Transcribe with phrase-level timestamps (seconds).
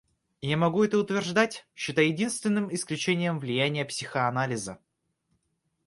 [0.41, 4.79] Я могу это утверждать, считая единственным исключением влияние психоанализа.